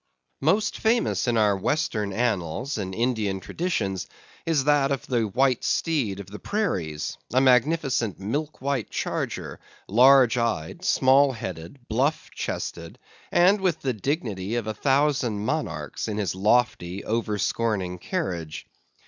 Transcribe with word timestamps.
Most 0.41 0.79
famous 0.79 1.27
in 1.27 1.37
our 1.37 1.55
Western 1.55 2.11
annals 2.11 2.79
and 2.79 2.95
Indian 2.95 3.39
traditions 3.39 4.07
is 4.47 4.63
that 4.63 4.89
of 4.91 5.05
the 5.05 5.27
White 5.27 5.63
Steed 5.63 6.19
of 6.19 6.25
the 6.25 6.39
Prairies; 6.39 7.19
a 7.31 7.39
magnificent 7.39 8.19
milk 8.19 8.61
white 8.63 8.89
charger, 8.89 9.59
large 9.87 10.39
eyed, 10.39 10.83
small 10.83 11.33
headed, 11.33 11.87
bluff 11.87 12.31
chested, 12.33 12.97
and 13.31 13.61
with 13.61 13.81
the 13.83 13.93
dignity 13.93 14.55
of 14.55 14.65
a 14.65 14.73
thousand 14.73 15.45
monarchs 15.45 16.07
in 16.07 16.17
his 16.17 16.33
lofty, 16.33 17.03
overscorning 17.03 17.99
carriage. 17.99 18.65